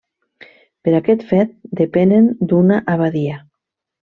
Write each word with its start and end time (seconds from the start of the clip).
Per 0.87 0.93
aquest 0.99 1.25
fet, 1.33 1.53
depenen 1.83 2.31
d'una 2.53 2.81
abadia. 2.97 3.39